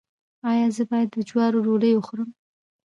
ایا 0.51 0.67
زه 0.75 0.83
باید 0.89 1.09
د 1.11 1.17
جوارو 1.29 1.63
ډوډۍ 1.65 1.91
وخورم؟ 1.95 2.29